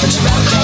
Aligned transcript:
But 0.00 0.14
you 0.14 0.57